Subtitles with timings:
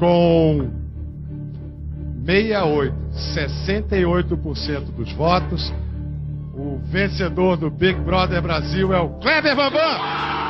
[0.00, 0.70] com
[2.24, 2.94] 68,
[4.36, 5.72] 68% dos votos.
[6.54, 10.49] O vencedor do Big Brother Brasil é o Kleber Bambam.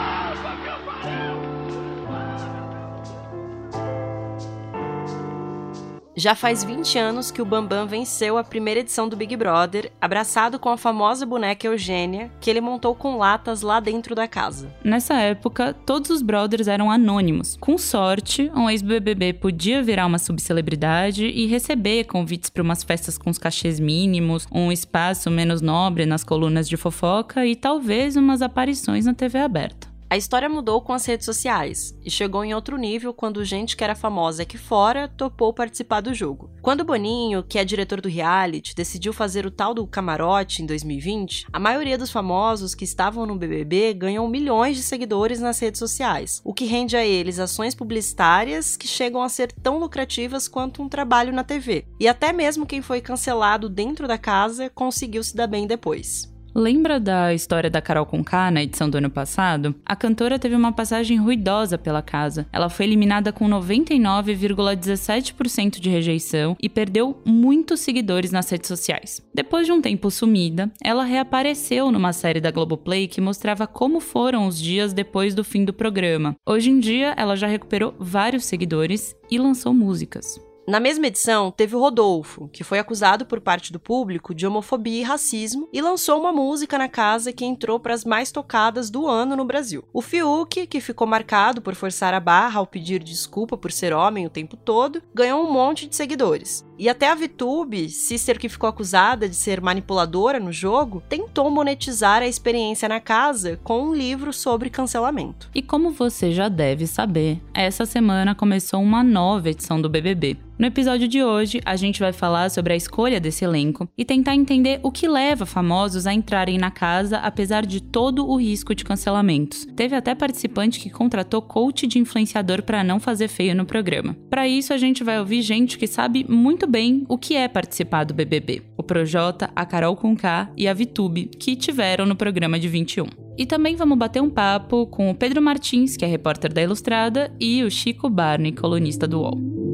[6.20, 10.58] Já faz 20 anos que o Bambam venceu a primeira edição do Big Brother, abraçado
[10.58, 14.70] com a famosa boneca Eugênia, que ele montou com latas lá dentro da casa.
[14.84, 17.56] Nessa época, todos os brothers eram anônimos.
[17.58, 23.30] Com sorte, um ex-BBB podia virar uma subcelebridade e receber convites para umas festas com
[23.30, 29.06] os cachês mínimos, um espaço menos nobre nas colunas de fofoca e talvez umas aparições
[29.06, 29.89] na TV aberta.
[30.10, 33.84] A história mudou com as redes sociais e chegou em outro nível quando gente que
[33.84, 36.50] era famosa aqui fora topou participar do jogo.
[36.60, 41.46] Quando Boninho, que é diretor do reality, decidiu fazer o tal do camarote em 2020,
[41.52, 46.42] a maioria dos famosos que estavam no BBB ganham milhões de seguidores nas redes sociais,
[46.44, 50.88] o que rende a eles ações publicitárias que chegam a ser tão lucrativas quanto um
[50.88, 51.84] trabalho na TV.
[52.00, 56.29] E até mesmo quem foi cancelado dentro da casa conseguiu se dar bem depois.
[56.54, 59.72] Lembra da história da Carol Conká na edição do ano passado?
[59.86, 62.48] A cantora teve uma passagem ruidosa pela casa.
[62.52, 69.22] Ela foi eliminada com 99,17% de rejeição e perdeu muitos seguidores nas redes sociais.
[69.32, 74.48] Depois de um tempo sumida, ela reapareceu numa série da Globoplay que mostrava como foram
[74.48, 76.34] os dias depois do fim do programa.
[76.44, 80.49] Hoje em dia, ela já recuperou vários seguidores e lançou músicas.
[80.70, 85.00] Na mesma edição, teve o Rodolfo, que foi acusado por parte do público de homofobia
[85.00, 89.08] e racismo e lançou uma música na casa que entrou para as mais tocadas do
[89.08, 89.82] ano no Brasil.
[89.92, 94.26] O Fiuk, que ficou marcado por forçar a barra ao pedir desculpa por ser homem
[94.26, 96.64] o tempo todo, ganhou um monte de seguidores.
[96.78, 102.22] E até a VTube, sister que ficou acusada de ser manipuladora no jogo, tentou monetizar
[102.22, 105.50] a experiência na casa com um livro sobre cancelamento.
[105.52, 110.38] E como você já deve saber, essa semana começou uma nova edição do BBB.
[110.60, 114.34] No episódio de hoje, a gente vai falar sobre a escolha desse elenco e tentar
[114.34, 118.84] entender o que leva famosos a entrarem na casa apesar de todo o risco de
[118.84, 119.66] cancelamentos.
[119.74, 124.14] Teve até participante que contratou coach de influenciador para não fazer feio no programa.
[124.28, 128.04] Para isso, a gente vai ouvir gente que sabe muito bem o que é participar
[128.04, 128.60] do BBB.
[128.76, 133.06] O Projota, a Carol Conká e a Vitube, que tiveram no programa de 21.
[133.38, 137.34] E também vamos bater um papo com o Pedro Martins, que é repórter da Ilustrada,
[137.40, 139.69] e o Chico Barney, colunista do UOL.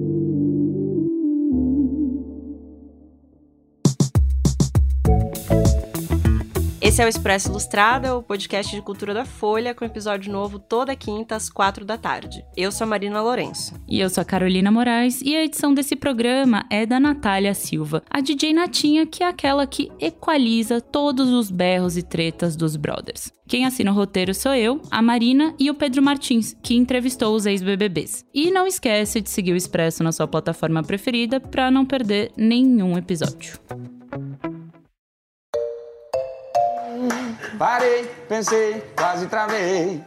[6.96, 10.96] Esse é o Expresso Ilustrada, o podcast de cultura da Folha, com episódio novo toda
[10.96, 12.42] quinta às quatro da tarde.
[12.56, 13.74] Eu sou a Marina Lourenço.
[13.86, 18.02] E eu sou a Carolina Moraes, e a edição desse programa é da Natália Silva,
[18.08, 23.30] a DJ Natinha, que é aquela que equaliza todos os berros e tretas dos brothers.
[23.46, 27.44] Quem assina o roteiro sou eu, a Marina e o Pedro Martins, que entrevistou os
[27.44, 28.24] ex-BBBs.
[28.32, 32.96] E não esquece de seguir o Expresso na sua plataforma preferida para não perder nenhum
[32.96, 33.60] episódio.
[37.58, 40.02] Parei, pensei, quase travei.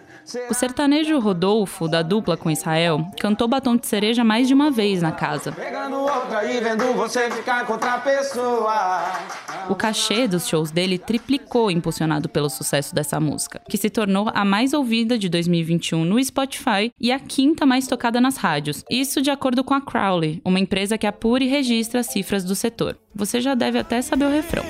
[0.50, 5.02] O sertanejo Rodolfo, da dupla com Israel, cantou Batom de Cereja mais de uma vez
[5.02, 5.56] na casa.
[9.68, 14.46] O cachê dos shows dele triplicou impulsionado pelo sucesso dessa música, que se tornou a
[14.46, 18.84] mais ouvida de 2021 no Spotify e a quinta mais tocada nas rádios.
[18.90, 22.56] Isso de acordo com a Crowley, uma empresa que apura e registra as cifras do
[22.56, 22.98] setor.
[23.16, 24.64] Você já deve até saber o refrão.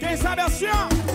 [0.00, 1.05] Quem sabe assim, ó.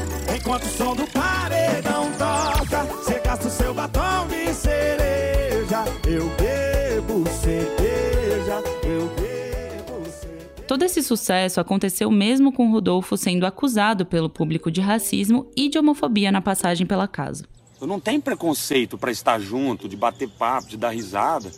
[0.52, 5.86] Enquanto o som do paredão toca, você gasta o seu batom de cereja.
[6.06, 10.64] Eu bebo cerveja, eu bebo cerveja.
[10.68, 15.80] Todo esse sucesso aconteceu mesmo com Rodolfo sendo acusado pelo público de racismo e de
[15.80, 17.46] homofobia na passagem pela casa.
[17.80, 21.50] Eu não tenho preconceito para estar junto, de bater papo, de dar risada.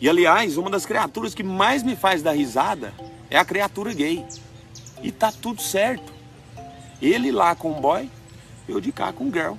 [0.00, 2.94] E aliás, uma das criaturas que mais me faz dar risada
[3.28, 4.24] é a criatura gay.
[5.02, 6.12] E tá tudo certo.
[7.02, 8.08] Ele lá com o boy,
[8.70, 9.54] eu de cá com girl.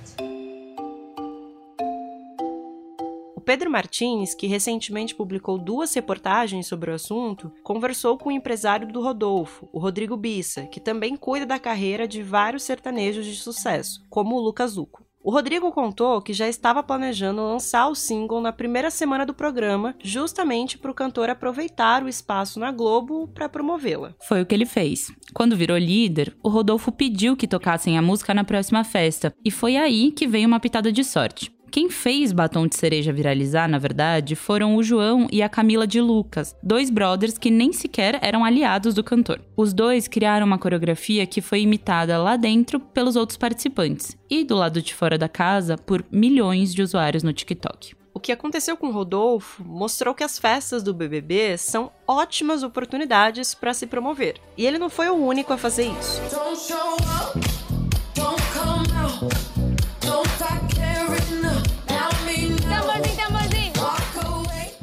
[3.36, 8.88] O Pedro Martins, que recentemente publicou duas reportagens sobre o assunto, conversou com o empresário
[8.88, 14.06] do Rodolfo, o Rodrigo Bissa, que também cuida da carreira de vários sertanejos de sucesso,
[14.10, 15.04] como o Lucas Zuco.
[15.24, 19.96] O Rodrigo contou que já estava planejando lançar o single na primeira semana do programa,
[20.04, 24.16] justamente para o cantor aproveitar o espaço na Globo para promovê-la.
[24.28, 25.14] Foi o que ele fez.
[25.32, 29.78] Quando virou líder, o Rodolfo pediu que tocassem a música na próxima festa, e foi
[29.78, 31.54] aí que veio uma pitada de sorte.
[31.72, 36.02] Quem fez Batom de Cereja viralizar, na verdade, foram o João e a Camila de
[36.02, 39.40] Lucas, dois brothers que nem sequer eram aliados do cantor.
[39.56, 44.54] Os dois criaram uma coreografia que foi imitada lá dentro pelos outros participantes e do
[44.54, 47.96] lado de fora da casa por milhões de usuários no TikTok.
[48.14, 53.74] O que aconteceu com Rodolfo mostrou que as festas do BBB são ótimas oportunidades para
[53.74, 54.36] se promover.
[54.58, 56.22] E ele não foi o único a fazer isso.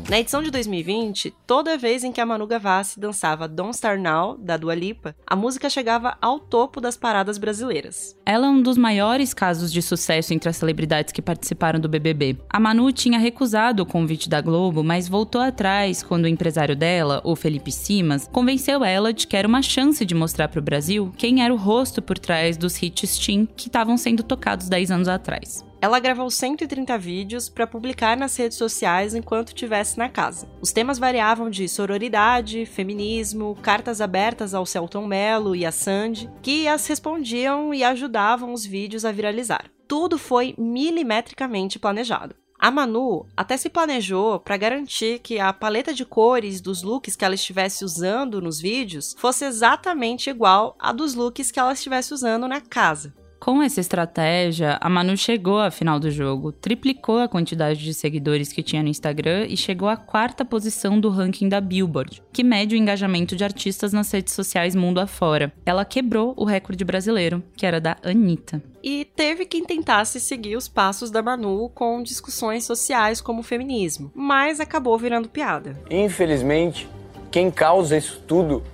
[0.09, 4.39] Na edição de 2020, toda vez em que a Manu Gavassi dançava Don't Star Now,
[4.39, 8.17] da Dua Lipa, a música chegava ao topo das paradas brasileiras.
[8.25, 12.39] Ela é um dos maiores casos de sucesso entre as celebridades que participaram do BBB.
[12.49, 17.21] A Manu tinha recusado o convite da Globo, mas voltou atrás quando o empresário dela,
[17.23, 21.13] o Felipe Simas, convenceu ela de que era uma chance de mostrar para o Brasil
[21.19, 25.09] quem era o rosto por trás dos hits teen que estavam sendo tocados 10 anos
[25.09, 25.68] atrás.
[25.81, 30.49] Ela gravou 130 vídeos para publicar nas redes sociais enquanto estivesse na casa.
[30.61, 36.67] Os temas variavam de sororidade, feminismo, cartas abertas ao Celton Mello e a Sandy, que
[36.67, 39.71] as respondiam e ajudavam os vídeos a viralizar.
[39.87, 42.35] Tudo foi milimetricamente planejado.
[42.59, 47.25] A Manu até se planejou para garantir que a paleta de cores dos looks que
[47.25, 52.49] ela estivesse usando nos vídeos fosse exatamente igual a dos looks que ela estivesse usando
[52.49, 53.15] na casa.
[53.41, 58.53] Com essa estratégia, a Manu chegou à final do jogo, triplicou a quantidade de seguidores
[58.53, 62.75] que tinha no Instagram e chegou à quarta posição do ranking da Billboard, que mede
[62.75, 65.53] o engajamento de artistas nas redes sociais mundo afora.
[65.65, 68.61] Ela quebrou o recorde brasileiro, que era da Anitta.
[68.83, 74.11] E teve quem tentasse seguir os passos da Manu com discussões sociais como o feminismo,
[74.15, 75.81] mas acabou virando piada.
[75.89, 76.89] Infelizmente,
[77.31, 78.65] quem causa isso tudo,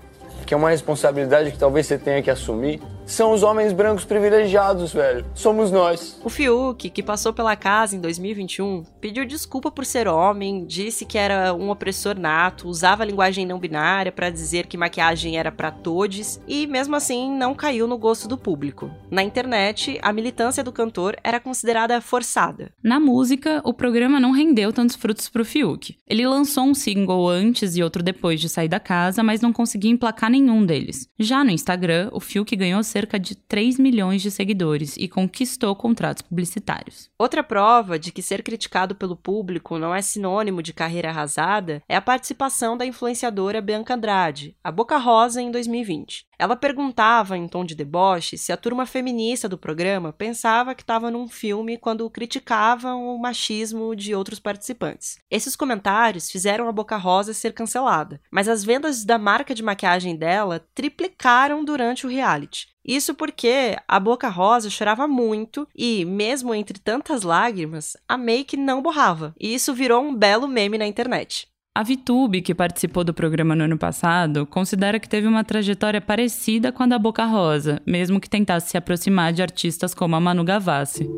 [0.46, 4.92] que é uma responsabilidade que talvez você tenha que assumir, são os homens brancos privilegiados,
[4.92, 5.24] velho.
[5.34, 6.20] Somos nós.
[6.24, 11.18] O Fiuk, que passou pela casa em 2021, pediu desculpa por ser homem, disse que
[11.18, 15.70] era um opressor nato, usava a linguagem não binária para dizer que maquiagem era para
[15.70, 18.90] todes e mesmo assim não caiu no gosto do público.
[19.10, 22.72] Na internet, a militância do cantor era considerada forçada.
[22.82, 25.96] Na música, o programa não rendeu tantos frutos pro Fiuk.
[26.06, 29.90] Ele lançou um single antes e outro depois de sair da casa, mas não conseguia
[29.90, 31.08] emplacar nenhum deles.
[31.18, 36.22] Já no Instagram, o Fiuk ganhou cerca de 3 milhões de seguidores e conquistou contratos
[36.22, 37.10] publicitários.
[37.18, 41.96] Outra prova de que ser criticado pelo público não é sinônimo de carreira arrasada é
[41.96, 46.24] a participação da influenciadora Bianca Andrade, a Boca Rosa, em 2020.
[46.38, 51.10] Ela perguntava, em tom de deboche, se a turma feminista do programa pensava que estava
[51.10, 55.18] num filme quando criticavam o machismo de outros participantes.
[55.30, 60.16] Esses comentários fizeram a Boca Rosa ser cancelada, mas as vendas da marca de maquiagem
[60.16, 62.74] dela triplicaram durante o reality.
[62.84, 68.82] Isso porque a Boca Rosa chorava muito e, mesmo entre tantas lágrimas, a make não
[68.82, 69.34] borrava.
[69.40, 71.48] E isso virou um belo meme na internet.
[71.76, 76.70] A Vitube, que participou do programa no ano passado, considera que teve uma trajetória parecida
[76.70, 80.44] com a da Boca Rosa, mesmo que tentasse se aproximar de artistas como a Manu
[80.44, 81.10] Gavassi.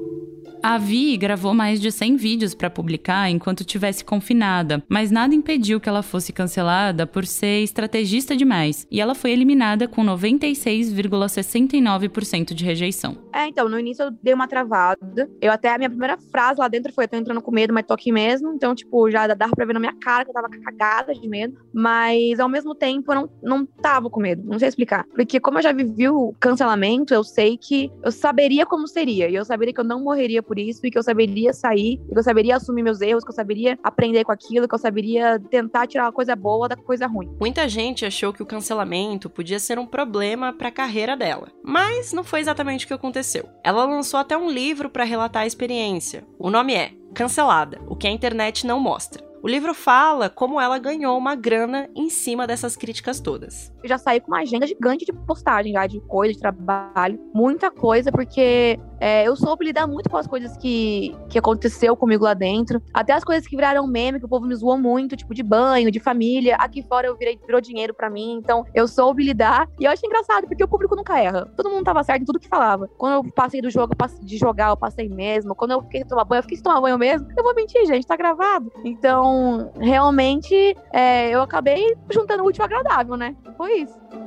[0.62, 5.78] A Vi gravou mais de 100 vídeos para publicar enquanto tivesse confinada, mas nada impediu
[5.78, 12.64] que ela fosse cancelada por ser estrategista demais, e ela foi eliminada com 96,69% de
[12.64, 13.16] rejeição.
[13.32, 15.30] É, então, no início eu dei uma travada.
[15.40, 17.86] Eu até a minha primeira frase lá dentro foi: eu tô entrando com medo, mas
[17.86, 18.52] tô aqui mesmo.
[18.54, 21.58] Então, tipo, já dava pra ver na minha cara que eu tava cagada de medo,
[21.72, 25.04] mas ao mesmo tempo eu não, não tava com medo, não sei explicar.
[25.14, 29.34] Porque como eu já vivi o cancelamento, eu sei que eu saberia como seria, e
[29.34, 32.18] eu saberia que eu não morreria por isso, e que eu saberia sair, e que
[32.18, 35.86] eu saberia assumir meus erros, que eu saberia aprender com aquilo, que eu saberia tentar
[35.86, 37.34] tirar uma coisa boa da coisa ruim.
[37.40, 42.12] Muita gente achou que o cancelamento podia ser um problema para a carreira dela, mas
[42.12, 43.48] não foi exatamente o que aconteceu.
[43.62, 46.24] Ela lançou até um livro para relatar a experiência.
[46.38, 49.25] O nome é Cancelada: O que a internet não mostra.
[49.42, 53.72] O livro fala como ela ganhou uma grana em cima dessas críticas todas.
[53.82, 57.70] Eu já saí com uma agenda gigante de postagem já, de coisa, de trabalho, muita
[57.70, 62.34] coisa, porque é, eu soube lidar muito com as coisas que, que aconteceu comigo lá
[62.34, 62.82] dentro.
[62.92, 65.90] Até as coisas que viraram meme, que o povo me zoou muito, tipo de banho,
[65.90, 66.56] de família.
[66.56, 68.38] Aqui fora eu virei, virou dinheiro para mim.
[68.42, 69.68] Então eu soube lidar.
[69.78, 71.46] E eu acho engraçado, porque o público nunca erra.
[71.56, 72.88] Todo mundo tava certo em tudo que falava.
[72.96, 75.54] Quando eu passei do jogo, de jogar, eu passei mesmo.
[75.54, 77.28] Quando eu fiquei tomar banho, eu fiquei tomar banho mesmo.
[77.36, 78.72] Eu vou mentir, gente, tá gravado.
[78.84, 83.36] Então, realmente, é, eu acabei juntando o último agradável, né?
[83.56, 84.25] Foi isso.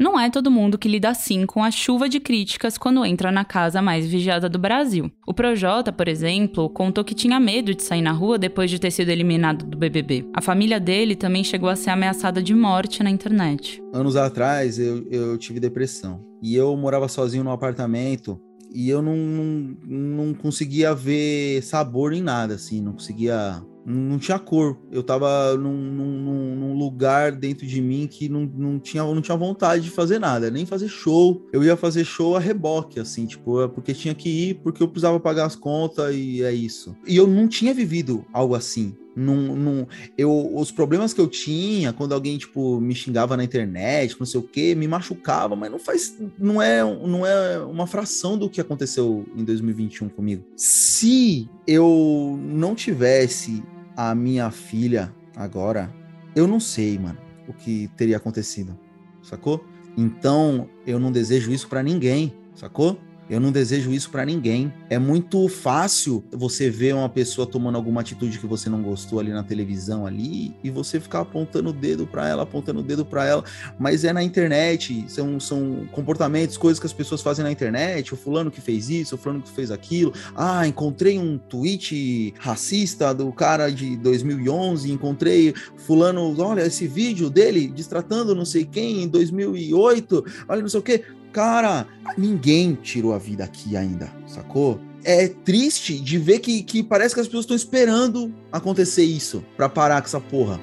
[0.00, 3.44] Não é todo mundo que lida assim com a chuva de críticas quando entra na
[3.44, 5.12] casa mais vigiada do Brasil.
[5.26, 8.90] O Projota, por exemplo, contou que tinha medo de sair na rua depois de ter
[8.90, 10.26] sido eliminado do BBB.
[10.32, 13.82] A família dele também chegou a ser ameaçada de morte na internet.
[13.92, 18.40] Anos atrás eu, eu tive depressão e eu morava sozinho no apartamento
[18.72, 24.38] e eu não, não, não conseguia ver sabor em nada, assim, não conseguia Não tinha
[24.38, 24.78] cor.
[24.90, 29.36] Eu tava num, num, num, lugar dentro de mim que não, não, tinha, não tinha
[29.36, 31.46] vontade de fazer nada, nem fazer show.
[31.52, 34.88] Eu ia fazer show a reboque, assim, tipo, é porque tinha que ir, porque eu
[34.88, 36.94] precisava pagar as contas e é isso.
[37.06, 38.94] E eu não tinha vivido algo assim.
[39.14, 39.86] Num, num,
[40.16, 44.40] eu, os problemas que eu tinha quando alguém tipo me xingava na internet, não sei
[44.40, 48.60] o que, me machucava, mas não faz, não é, não é uma fração do que
[48.60, 50.44] aconteceu em 2021 comigo.
[50.56, 53.62] Se eu não tivesse
[53.96, 55.92] a minha filha agora,
[56.34, 58.78] eu não sei, mano, o que teria acontecido,
[59.22, 59.64] sacou?
[59.96, 62.98] Então eu não desejo isso para ninguém, sacou?
[63.30, 64.72] Eu não desejo isso para ninguém.
[64.90, 69.30] É muito fácil você ver uma pessoa tomando alguma atitude que você não gostou ali
[69.30, 73.24] na televisão ali e você ficar apontando o dedo para ela, apontando o dedo para
[73.24, 73.44] ela,
[73.78, 78.16] mas é na internet, são, são comportamentos, coisas que as pessoas fazem na internet, o
[78.16, 80.12] fulano que fez isso, o fulano que fez aquilo.
[80.34, 87.68] Ah, encontrei um tweet racista do cara de 2011, encontrei fulano, olha esse vídeo dele
[87.68, 91.86] destratando não sei quem em 2008, olha não sei o que Cara,
[92.18, 94.80] ninguém tirou a vida aqui ainda, sacou?
[95.04, 99.68] É triste de ver que, que parece que as pessoas estão esperando acontecer isso para
[99.68, 100.60] parar com essa porra.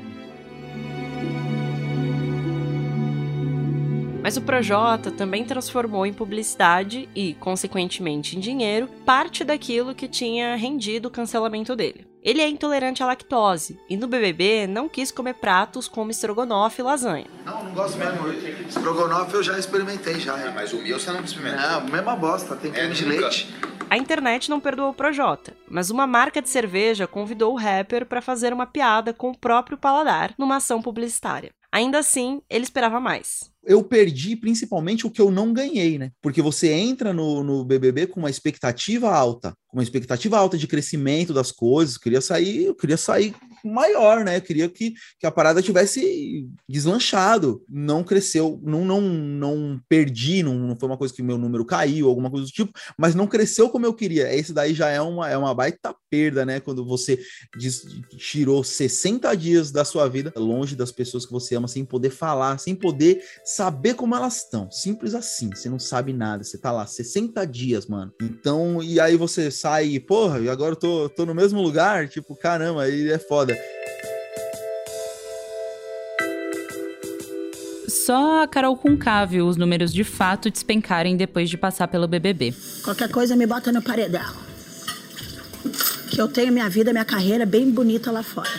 [4.22, 10.54] Mas o Projota também transformou em publicidade e, consequentemente, em dinheiro, parte daquilo que tinha
[10.58, 12.07] rendido o cancelamento dele.
[12.24, 16.84] Ele é intolerante à lactose e no BBB não quis comer pratos como estrogonofe e
[16.84, 17.28] lasanha.
[17.46, 18.28] Não, não gosto mesmo.
[18.68, 20.34] Estrogonofe eu já experimentei já.
[20.34, 21.80] Ah, mas o meu você não experimenta.
[21.80, 23.22] Não, mesma bosta, tem creme é, de nunca.
[23.22, 23.56] leite.
[23.90, 28.22] A internet não perdoou o Projota, mas uma marca de cerveja convidou o rapper para
[28.22, 31.52] fazer uma piada com o próprio paladar numa ação publicitária.
[31.72, 36.12] Ainda assim, ele esperava mais eu perdi principalmente o que eu não ganhei, né?
[36.22, 41.34] Porque você entra no, no BBB com uma expectativa alta, uma expectativa alta de crescimento
[41.34, 41.96] das coisas.
[41.96, 44.38] Eu queria sair, eu queria sair maior, né?
[44.38, 47.64] Eu queria que, que a parada tivesse deslanchado.
[47.70, 52.08] Não cresceu, não, não, não perdi, não, não foi uma coisa que meu número caiu,
[52.08, 54.34] alguma coisa do tipo, mas não cresceu como eu queria.
[54.34, 56.60] Esse daí já é uma, é uma baita perda, né?
[56.60, 57.20] Quando você
[58.18, 62.58] tirou 60 dias da sua vida longe das pessoas que você ama, sem poder falar,
[62.58, 64.70] sem poder saber como elas estão.
[64.72, 65.50] Simples assim.
[65.50, 66.44] Você não sabe nada.
[66.44, 68.12] Você tá lá 60 dias, mano.
[68.22, 72.08] Então, e aí você sai porra, e agora eu tô, tô no mesmo lugar.
[72.08, 73.47] Tipo, caramba, aí é foda.
[77.88, 82.54] Só a Carol Conká viu os números de fato despencarem depois de passar pelo BBB.
[82.84, 84.34] Qualquer coisa me bota no paredão.
[86.10, 88.50] Que eu tenho minha vida, minha carreira bem bonita lá fora.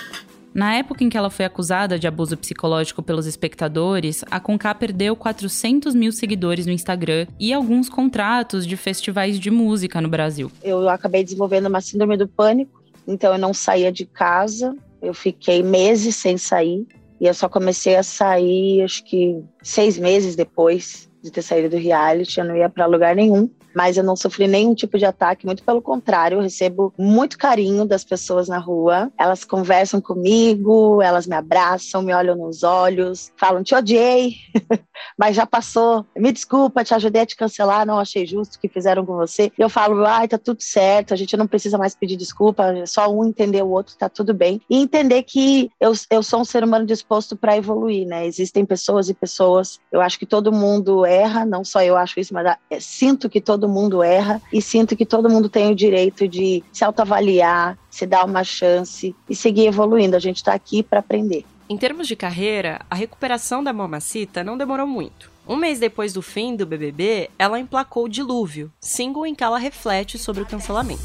[0.54, 5.14] Na época em que ela foi acusada de abuso psicológico pelos espectadores, a Conká perdeu
[5.14, 10.50] 400 mil seguidores no Instagram e alguns contratos de festivais de música no Brasil.
[10.62, 15.62] Eu acabei desenvolvendo uma síndrome do pânico, então eu não saía de casa, eu fiquei
[15.62, 16.86] meses sem sair
[17.18, 21.82] e eu só comecei a sair, acho que seis meses depois de ter saído do
[21.82, 25.46] reality, eu não ia para lugar nenhum mas eu não sofri nenhum tipo de ataque,
[25.46, 29.10] muito pelo contrário, eu recebo muito carinho das pessoas na rua.
[29.18, 34.36] Elas conversam comigo, elas me abraçam, me olham nos olhos, falam: Te odiei,
[35.18, 36.06] mas já passou.
[36.16, 39.52] Me desculpa, te ajudei a te cancelar, não achei justo o que fizeram com você.
[39.58, 42.86] E eu falo: Ai, tá tudo certo, a gente não precisa mais pedir desculpa, é
[42.86, 44.60] só um entender o outro, tá tudo bem.
[44.68, 48.26] E entender que eu, eu sou um ser humano disposto para evoluir, né?
[48.26, 52.34] Existem pessoas e pessoas, eu acho que todo mundo erra, não só eu acho isso,
[52.34, 56.28] mas sinto que todo todo mundo erra e sinto que todo mundo tem o direito
[56.28, 60.14] de se autoavaliar, se dar uma chance e seguir evoluindo.
[60.14, 61.44] A gente está aqui para aprender.
[61.68, 65.28] Em termos de carreira, a recuperação da Mamacita não demorou muito.
[65.46, 70.18] Um mês depois do fim do BBB, ela emplacou Dilúvio, single em que ela reflete
[70.18, 71.02] sobre o cancelamento.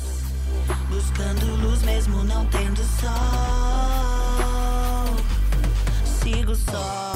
[0.90, 3.10] Buscando luz mesmo não tendo sol.
[6.06, 7.14] Sigo só.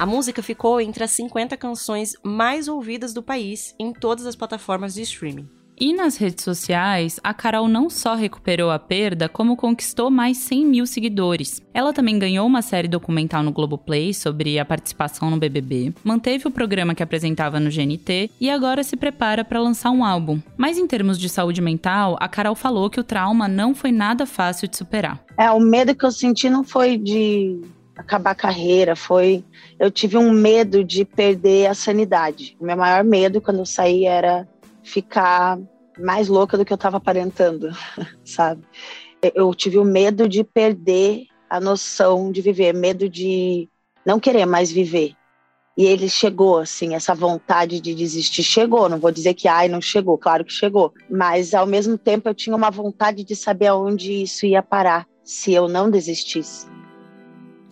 [0.00, 4.94] A música ficou entre as 50 canções mais ouvidas do país em todas as plataformas
[4.94, 5.46] de streaming.
[5.78, 10.64] E nas redes sociais, a Carol não só recuperou a perda, como conquistou mais 100
[10.64, 11.60] mil seguidores.
[11.74, 16.50] Ela também ganhou uma série documental no Globoplay sobre a participação no BBB, manteve o
[16.50, 20.40] programa que apresentava no GNT e agora se prepara para lançar um álbum.
[20.56, 24.24] Mas em termos de saúde mental, a Carol falou que o trauma não foi nada
[24.24, 25.22] fácil de superar.
[25.38, 27.60] É, o medo que eu senti não foi de
[28.00, 29.44] acabar a carreira, foi
[29.78, 32.56] eu tive um medo de perder a sanidade.
[32.58, 34.48] O meu maior medo quando eu saí era
[34.82, 35.58] ficar
[35.98, 37.70] mais louca do que eu estava aparentando,
[38.24, 38.62] sabe?
[39.34, 43.68] Eu tive o medo de perder a noção de viver, medo de
[44.04, 45.12] não querer mais viver.
[45.76, 48.88] E ele chegou, assim, essa vontade de desistir chegou.
[48.88, 50.92] Não vou dizer que ai, não chegou, claro que chegou.
[51.08, 55.52] Mas ao mesmo tempo eu tinha uma vontade de saber aonde isso ia parar se
[55.52, 56.66] eu não desistisse.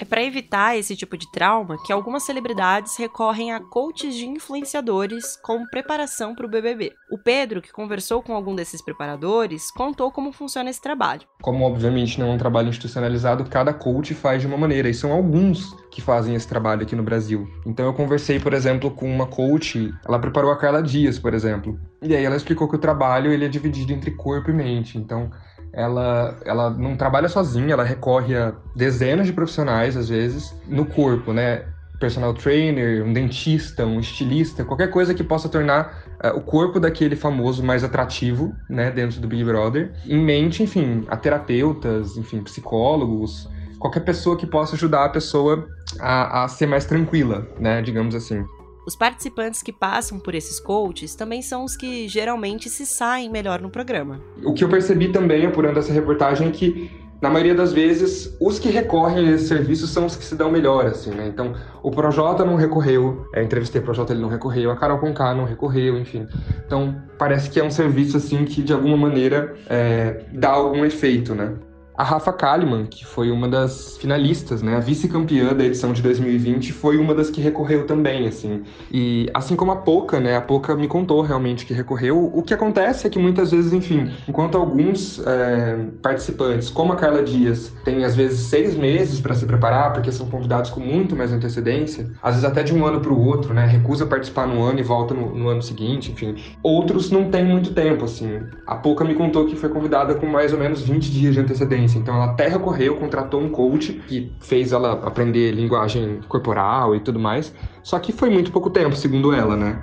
[0.01, 5.37] É para evitar esse tipo de trauma que algumas celebridades recorrem a coaches de influenciadores
[5.43, 6.93] como preparação para o BBB.
[7.11, 11.23] O Pedro, que conversou com algum desses preparadores, contou como funciona esse trabalho.
[11.43, 15.11] Como obviamente não é um trabalho institucionalizado, cada coach faz de uma maneira, e são
[15.11, 17.49] alguns que fazem esse trabalho aqui no Brasil.
[17.67, 21.79] Então eu conversei, por exemplo, com uma coach, ela preparou a Carla Dias, por exemplo.
[22.01, 24.97] E aí ela explicou que o trabalho ele é dividido entre corpo e mente.
[24.97, 25.31] Então
[25.73, 31.33] ela, ela não trabalha sozinha, ela recorre a dezenas de profissionais, às vezes, no corpo,
[31.33, 31.65] né?
[32.01, 37.17] Personal trainer, um dentista, um estilista, qualquer coisa que possa tornar uh, o corpo daquele
[37.17, 39.93] famoso mais atrativo, né, dentro do Big Brother.
[40.07, 43.49] Em mente, enfim, a terapeutas, enfim, psicólogos,
[43.81, 48.45] qualquer pessoa que possa ajudar a pessoa a, a ser mais tranquila, né, digamos assim.
[48.89, 53.61] Os participantes que passam por esses coaches também são os que geralmente se saem melhor
[53.61, 54.19] no programa.
[54.43, 56.91] O que eu percebi também, apurando essa reportagem, é que
[57.21, 60.51] na maioria das vezes, os que recorrem a esse serviço são os que se dão
[60.51, 61.29] melhor, assim, né?
[61.29, 61.53] Então,
[61.83, 65.45] o Projota não recorreu, é, entrevistei o Projota, ele não recorreu, a Carol Conká não
[65.45, 66.27] recorreu, enfim.
[66.65, 71.35] Então, parece que é um serviço, assim, que de alguma maneira é, dá algum efeito,
[71.35, 71.57] né?
[71.99, 76.73] A Rafa Kalimann, que foi uma das finalistas, né, a vice-campeã da edição de 2020,
[76.73, 78.63] foi uma das que recorreu também, assim.
[78.89, 82.31] E assim como a Poca, né, a Poca me contou realmente que recorreu.
[82.33, 87.21] O que acontece é que muitas vezes, enfim, enquanto alguns é, participantes, como a Carla
[87.21, 91.33] Dias, têm às vezes seis meses para se preparar, porque são convidados com muito mais
[91.33, 94.79] antecedência, às vezes até de um ano para o outro, né, recusa participar no ano
[94.79, 96.37] e volta no, no ano seguinte, enfim.
[96.63, 98.39] Outros não têm muito tempo, assim.
[98.65, 101.88] A Poca me contou que foi convidada com mais ou menos 20 dias de antecedência
[101.97, 107.19] então ela até recorreu, contratou um coach que fez ela aprender linguagem corporal e tudo
[107.19, 107.55] mais.
[107.83, 109.81] Só que foi muito pouco tempo, segundo ela, né?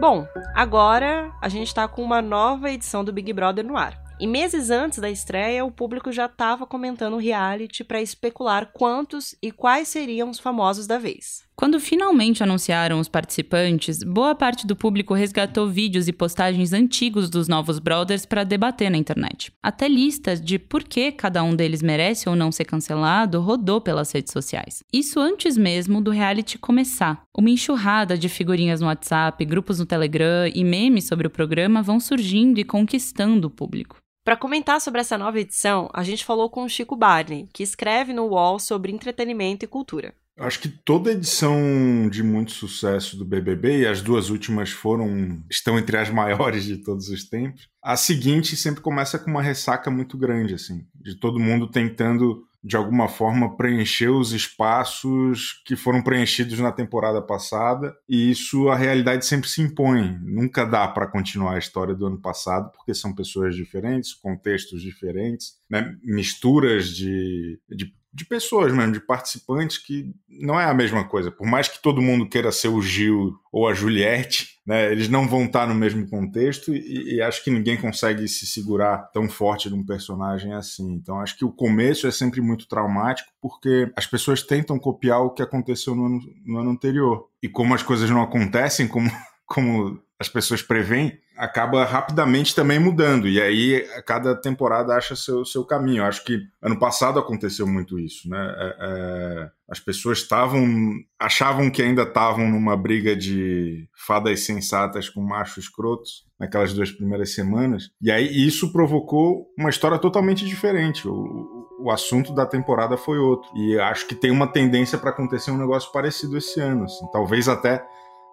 [0.00, 4.04] Bom, agora a gente está com uma nova edição do Big Brother no ar.
[4.20, 9.34] E meses antes da estreia, o público já estava comentando o reality para especular quantos
[9.42, 11.42] e quais seriam os famosos da vez.
[11.56, 17.46] Quando finalmente anunciaram os participantes, boa parte do público resgatou vídeos e postagens antigos dos
[17.46, 19.52] novos Brothers para debater na internet.
[19.62, 24.10] Até listas de por que cada um deles merece ou não ser cancelado rodou pelas
[24.10, 24.82] redes sociais.
[24.92, 27.22] Isso antes mesmo do reality começar.
[27.32, 32.00] Uma enxurrada de figurinhas no WhatsApp, grupos no Telegram e memes sobre o programa vão
[32.00, 33.98] surgindo e conquistando o público.
[34.24, 38.12] Para comentar sobre essa nova edição, a gente falou com o Chico Barney, que escreve
[38.12, 40.14] no UOL sobre entretenimento e cultura.
[40.36, 45.78] Acho que toda edição de muito sucesso do BBB, e as duas últimas foram estão
[45.78, 50.18] entre as maiores de todos os tempos, a seguinte sempre começa com uma ressaca muito
[50.18, 56.58] grande, assim, de todo mundo tentando de alguma forma preencher os espaços que foram preenchidos
[56.58, 60.18] na temporada passada, e isso a realidade sempre se impõe.
[60.22, 65.58] Nunca dá para continuar a história do ano passado, porque são pessoas diferentes, contextos diferentes,
[65.68, 65.94] né?
[66.02, 71.32] misturas de, de de pessoas mesmo, de participantes que não é a mesma coisa.
[71.32, 75.26] Por mais que todo mundo queira ser o Gil ou a Juliette, né, eles não
[75.26, 79.68] vão estar no mesmo contexto e, e, acho que ninguém consegue se segurar tão forte
[79.68, 80.92] num personagem assim.
[80.92, 85.30] Então acho que o começo é sempre muito traumático porque as pessoas tentam copiar o
[85.30, 87.28] que aconteceu no ano, no ano anterior.
[87.42, 89.10] E como as coisas não acontecem como,
[89.44, 93.28] como as pessoas preveem, acaba rapidamente também mudando.
[93.28, 96.02] E aí cada temporada acha seu, seu caminho.
[96.02, 98.54] Eu acho que ano passado aconteceu muito isso, né?
[98.56, 100.94] É, é, as pessoas estavam.
[101.18, 107.34] achavam que ainda estavam numa briga de fadas sensatas com machos escrotos naquelas duas primeiras
[107.34, 107.90] semanas.
[108.00, 111.08] E aí isso provocou uma história totalmente diferente.
[111.08, 113.50] O, o assunto da temporada foi outro.
[113.56, 116.84] E acho que tem uma tendência para acontecer um negócio parecido esse ano.
[116.84, 117.06] Assim.
[117.12, 117.84] Talvez até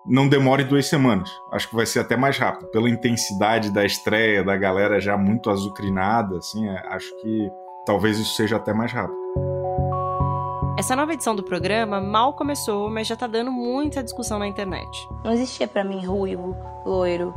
[0.05, 1.29] não demore duas semanas.
[1.51, 2.67] Acho que vai ser até mais rápido.
[2.71, 7.49] Pela intensidade da estreia, da galera já muito azucrinada, assim, é, acho que
[7.85, 9.19] talvez isso seja até mais rápido.
[10.77, 14.89] Essa nova edição do programa mal começou, mas já tá dando muita discussão na internet.
[15.23, 17.33] Não existia para mim ruivo, loiro,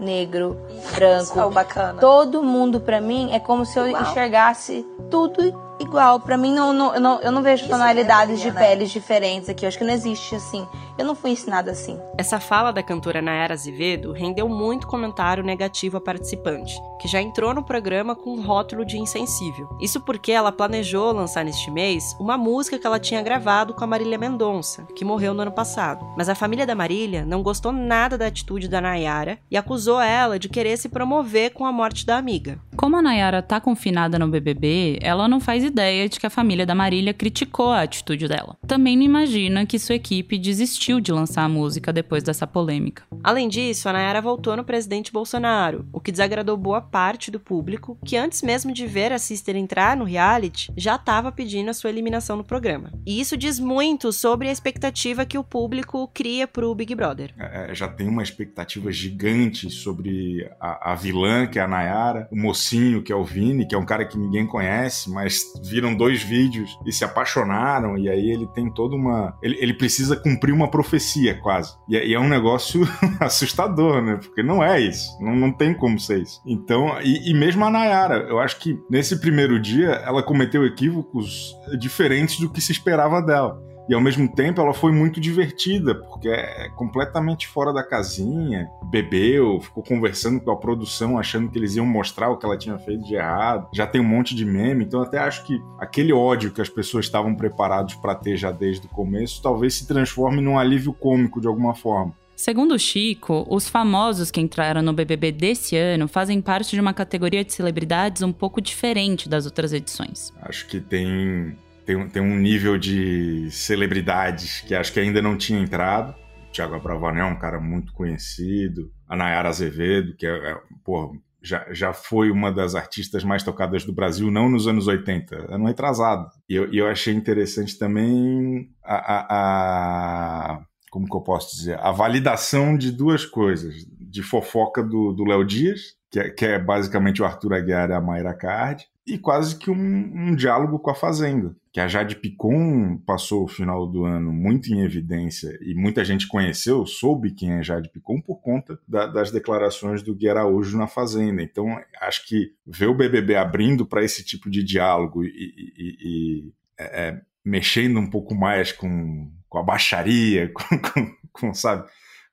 [0.00, 0.56] negro,
[0.96, 1.40] branco.
[1.40, 2.00] Oh, bacana.
[2.00, 4.02] Todo mundo para mim é como se eu Igual.
[4.02, 6.20] enxergasse tudo igual.
[6.20, 8.60] Para mim não, não, eu não, eu não vejo Isso tonalidades é de né?
[8.60, 9.64] peles diferentes aqui.
[9.64, 10.66] Eu acho que não existe assim.
[10.98, 11.98] Eu não fui ensinada assim.
[12.16, 17.54] Essa fala da cantora Nayara Azevedo rendeu muito comentário negativo a participante, que já entrou
[17.54, 19.68] no programa com um rótulo de insensível.
[19.80, 23.86] Isso porque ela planejou lançar neste mês uma música que ela tinha gravado com a
[23.86, 26.04] Marília Mendonça, que morreu no ano passado.
[26.16, 30.36] Mas a família da Marília não gostou nada da atitude da Nayara e acusou ela
[30.36, 32.58] de querer se promover com a morte da amiga.
[32.76, 36.66] Como a Nayara tá confinada no BBB, ela não faz ideia de que a família
[36.66, 38.56] da Marília criticou a atitude dela.
[38.66, 43.04] Também não imagina que sua equipe desistiu de lançar a música depois dessa polêmica.
[43.22, 47.98] Além disso, a Nayara voltou no presidente Bolsonaro, o que desagradou boa parte do público,
[48.04, 51.90] que antes mesmo de ver a Sister entrar no reality, já estava pedindo a sua
[51.90, 52.92] eliminação no programa.
[53.06, 57.34] E isso diz muito sobre a expectativa que o público cria pro Big Brother.
[57.38, 62.36] É, já tem uma expectativa gigante sobre a, a vilã, que é a Nayara, o
[62.36, 66.22] mocinho, que é o Vini, que é um cara que ninguém conhece, mas viram dois
[66.22, 69.36] vídeos e se apaixonaram, e aí ele tem toda uma.
[69.42, 71.74] Ele, ele precisa cumprir uma profecia, quase.
[71.88, 72.82] E, e é um negócio
[73.20, 74.16] assustador, né?
[74.16, 75.08] Porque não é isso.
[75.20, 76.40] Não, não tem como ser isso.
[76.46, 81.54] Então, e, e mesmo a Nayara, eu acho que nesse primeiro dia ela cometeu equívocos
[81.78, 83.67] diferentes do que se esperava dela.
[83.88, 88.68] E ao mesmo tempo ela foi muito divertida, porque é completamente fora da casinha.
[88.90, 92.78] Bebeu, ficou conversando com a produção, achando que eles iam mostrar o que ela tinha
[92.78, 93.68] feito de errado.
[93.74, 97.06] Já tem um monte de meme, então até acho que aquele ódio que as pessoas
[97.06, 101.46] estavam preparados para ter já desde o começo, talvez se transforme num alívio cômico de
[101.46, 102.14] alguma forma.
[102.36, 106.94] Segundo o Chico, os famosos que entraram no BBB desse ano fazem parte de uma
[106.94, 110.32] categoria de celebridades um pouco diferente das outras edições.
[110.40, 111.56] Acho que tem
[111.88, 116.14] tem, tem um nível de celebridades que acho que ainda não tinha entrado.
[116.46, 118.92] O Thiago Abravanel é um cara muito conhecido.
[119.08, 123.86] A Nayara Azevedo, que é, é porra, já, já foi uma das artistas mais tocadas
[123.86, 126.28] do Brasil, não nos anos 80, ano retrasado.
[126.46, 131.78] E eu, eu achei interessante também a, a, a, Como que eu posso dizer?
[131.80, 133.74] A validação de duas coisas.
[133.98, 138.00] De fofoca do Léo Dias, que é, que é, basicamente o Arthur Aguiar e a
[138.00, 142.98] Mayra Card, e quase que um, um diálogo com a Fazenda que a Jade Picon
[143.06, 147.62] passou o final do ano muito em evidência e muita gente conheceu, soube quem é
[147.62, 151.40] Jade Picon por conta da, das declarações do Gui Araújo na Fazenda.
[151.40, 151.66] Então,
[152.00, 157.08] acho que ver o BBB abrindo para esse tipo de diálogo e, e, e é,
[157.08, 161.88] é, mexendo um pouco mais com, com a baixaria, com, com, com sabe?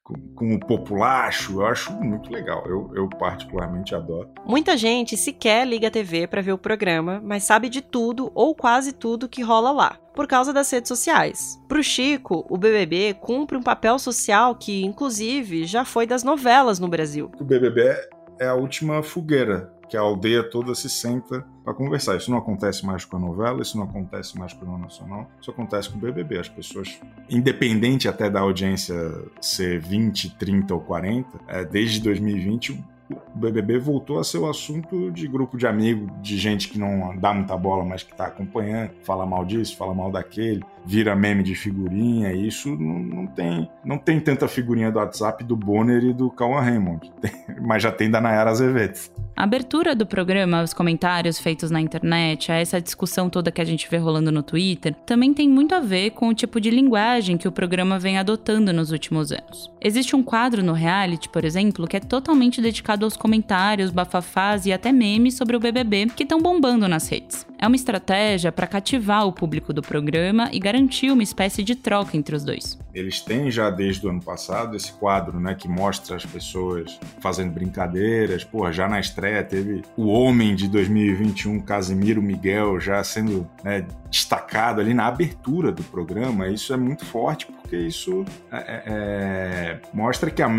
[0.05, 2.63] Com, o populacho, eu acho muito legal.
[2.67, 4.29] Eu, eu, particularmente adoro.
[4.45, 8.53] Muita gente sequer liga a TV para ver o programa, mas sabe de tudo ou
[8.53, 9.97] quase tudo que rola lá.
[10.13, 11.59] Por causa das redes sociais.
[11.67, 16.87] Pro Chico, o BBB cumpre um papel social que, inclusive, já foi das novelas no
[16.87, 17.31] Brasil.
[17.39, 17.95] O BBB
[18.39, 22.15] é a última fogueira que a aldeia toda se senta para conversar.
[22.17, 25.51] Isso não acontece mais com a novela, isso não acontece mais com o Nacional, isso
[25.51, 26.39] acontece com o BBB.
[26.39, 28.95] As pessoas, independente até da audiência
[29.41, 35.11] ser 20, 30 ou 40, é, desde 2020 o BBB voltou a ser o assunto
[35.11, 38.91] de grupo de amigos, de gente que não dá muita bola, mas que está acompanhando,
[39.03, 42.33] fala mal disso, fala mal daquele, vira meme de figurinha.
[42.33, 46.61] Isso não, não tem não tem tanta figurinha do WhatsApp do Bonner e do Cauã
[46.61, 47.11] Raymond,
[47.61, 48.99] mas já tem da Nayara Azevedo.
[49.35, 53.89] A abertura do programa, os comentários feitos na internet, essa discussão toda que a gente
[53.89, 57.47] vê rolando no Twitter, também tem muito a ver com o tipo de linguagem que
[57.47, 59.69] o programa vem adotando nos últimos anos.
[59.81, 64.73] Existe um quadro no reality, por exemplo, que é totalmente dedicado aos comentários, bafafás e
[64.73, 67.45] até memes sobre o BBB que estão bombando nas redes.
[67.65, 72.15] É uma estratégia para cativar o público do programa e garantir uma espécie de troca
[72.15, 72.77] entre os dois.
[72.93, 77.51] Eles têm já desde o ano passado esse quadro, né, que mostra as pessoas fazendo
[77.51, 78.43] brincadeiras.
[78.43, 84.79] Pô, já na estreia teve o homem de 2021, Casimiro Miguel, já sendo né, destacado
[84.79, 86.47] ali na abertura do programa.
[86.47, 90.49] Isso é muito forte porque isso é, é, é mostra que a,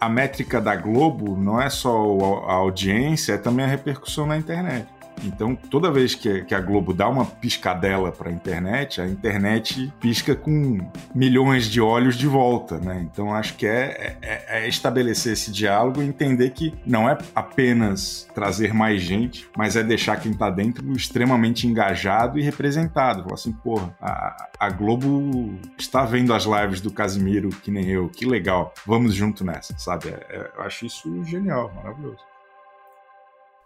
[0.00, 4.97] a métrica da Globo não é só a audiência, é também a repercussão na internet.
[5.24, 10.34] Então, toda vez que, a Globo dá uma piscadela para a internet, a internet pisca
[10.34, 10.78] com
[11.14, 13.06] milhões de olhos de volta, né?
[13.10, 18.28] Então, acho que é, é, é estabelecer esse diálogo e entender que não é apenas
[18.34, 23.22] trazer mais gente, mas é deixar quem está dentro extremamente engajado e representado.
[23.22, 28.08] Falar assim, porra, a, a Globo está vendo as lives do Casimiro que nem eu,
[28.08, 30.08] que legal, vamos junto nessa, sabe?
[30.08, 32.18] É, é, eu acho isso genial, maravilhoso.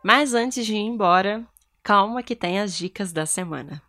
[0.02, 1.44] Mas antes de ir embora,
[1.80, 3.80] calma que tem as dicas da semana.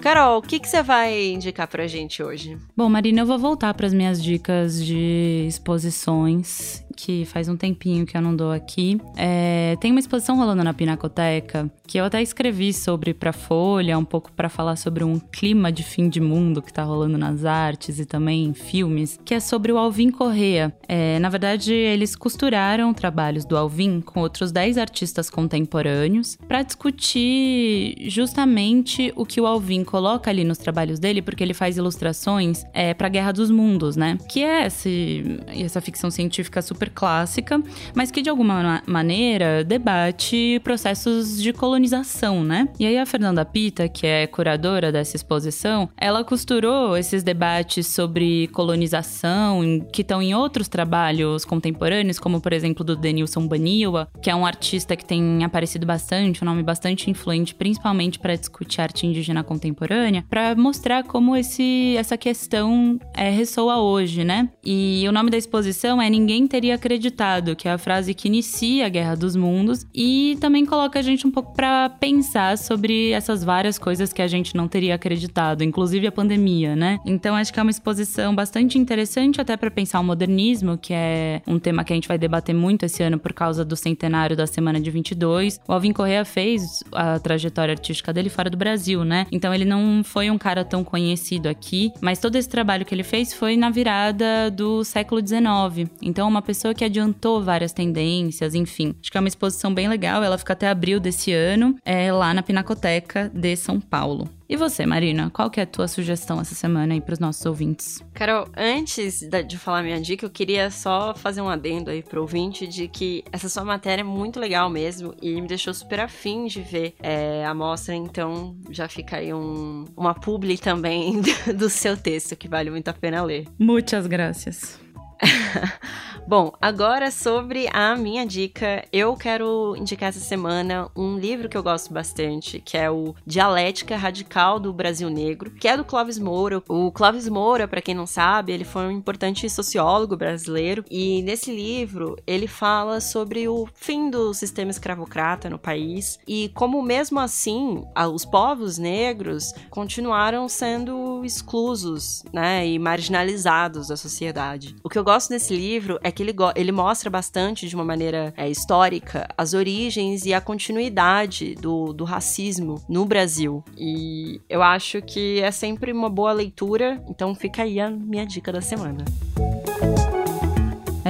[0.00, 2.56] Carol, o que, que você vai indicar pra gente hoje?
[2.76, 8.06] Bom, Marina, eu vou voltar para as minhas dicas de exposições que faz um tempinho
[8.06, 9.00] que eu não dou aqui.
[9.16, 14.04] É, tem uma exposição rolando na Pinacoteca que eu até escrevi sobre pra Folha, um
[14.04, 17.98] pouco para falar sobre um clima de fim de mundo que tá rolando nas artes
[17.98, 20.74] e também em filmes, que é sobre o Alvin Correa.
[20.88, 27.96] É, na verdade, eles costuraram trabalhos do Alvin com outros 10 artistas contemporâneos para discutir
[28.08, 32.94] justamente o que o Alvin coloca ali nos trabalhos dele, porque ele faz ilustrações é,
[32.94, 34.18] para Guerra dos Mundos, né?
[34.28, 37.62] Que é esse, essa ficção científica super super clássica,
[37.94, 42.68] mas que de alguma maneira debate processos de colonização, né?
[42.78, 48.48] E aí a Fernanda Pita, que é curadora dessa exposição, ela costurou esses debates sobre
[48.48, 49.60] colonização
[49.92, 54.44] que estão em outros trabalhos contemporâneos, como por exemplo do Denilson Baniwa, que é um
[54.44, 60.24] artista que tem aparecido bastante, um nome bastante influente, principalmente para discutir arte indígena contemporânea,
[60.28, 64.48] para mostrar como esse, essa questão é, ressoa hoje, né?
[64.64, 68.86] E o nome da exposição é Ninguém Teria Acreditado, que é a frase que inicia
[68.86, 73.44] a Guerra dos Mundos e também coloca a gente um pouco para pensar sobre essas
[73.44, 76.98] várias coisas que a gente não teria acreditado, inclusive a pandemia, né?
[77.04, 81.42] Então acho que é uma exposição bastante interessante até para pensar o modernismo, que é
[81.46, 84.46] um tema que a gente vai debater muito esse ano por causa do centenário da
[84.46, 85.60] semana de 22.
[85.66, 89.26] O Alvin Correa fez a trajetória artística dele fora do Brasil, né?
[89.30, 93.02] Então ele não foi um cara tão conhecido aqui, mas todo esse trabalho que ele
[93.02, 95.90] fez foi na virada do século XIX.
[96.00, 98.94] Então uma pessoa que adiantou várias tendências, enfim.
[99.02, 102.32] Acho que é uma exposição bem legal, ela fica até abril desse ano, é lá
[102.32, 104.28] na Pinacoteca de São Paulo.
[104.48, 107.44] E você, Marina, qual que é a tua sugestão essa semana aí para os nossos
[107.46, 108.02] ouvintes?
[108.12, 112.66] Carol, antes de falar minha dica, eu queria só fazer um adendo aí pro ouvinte
[112.66, 116.60] de que essa sua matéria é muito legal mesmo e me deixou super afim de
[116.60, 121.22] ver é, a mostra, então já fica aí um, uma publi também
[121.56, 123.46] do seu texto que vale muito a pena ler.
[123.58, 124.83] Muitas graças.
[126.26, 131.62] Bom, agora sobre a minha dica, eu quero indicar essa semana um livro que eu
[131.62, 136.62] gosto bastante, que é o Dialética Radical do Brasil Negro, que é do Clóvis Moura.
[136.66, 141.54] O Clóvis Moura, para quem não sabe, ele foi um importante sociólogo brasileiro e nesse
[141.54, 147.84] livro ele fala sobre o fim do sistema escravocrata no país e como mesmo assim
[148.14, 154.74] os povos negros continuaram sendo exclusos, né, e marginalizados da sociedade.
[154.82, 158.34] O que eu gosto desse livro é que ele, ele mostra bastante, de uma maneira
[158.36, 163.62] é, histórica, as origens e a continuidade do, do racismo no Brasil.
[163.78, 168.50] E eu acho que é sempre uma boa leitura, então fica aí a minha dica
[168.50, 169.04] da semana.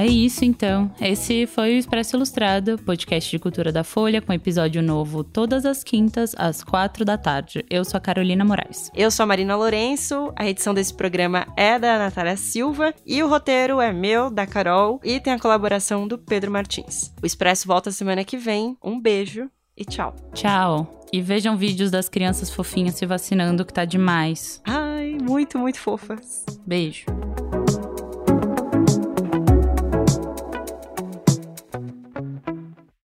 [0.05, 0.91] É isso então.
[1.01, 5.83] Esse foi o Expresso Ilustrado, podcast de cultura da Folha, com episódio novo todas as
[5.83, 7.65] quintas, às quatro da tarde.
[7.71, 8.91] Eu sou a Carolina Moraes.
[8.93, 13.27] Eu sou a Marina Lourenço, a edição desse programa é da Natália Silva e o
[13.27, 17.11] roteiro é meu, da Carol, e tem a colaboração do Pedro Martins.
[17.19, 18.77] O Expresso volta semana que vem.
[18.83, 20.15] Um beijo e tchau.
[20.35, 21.01] Tchau.
[21.11, 24.61] E vejam vídeos das crianças fofinhas se vacinando, que tá demais.
[24.65, 26.45] Ai, muito, muito fofas.
[26.63, 27.05] Beijo.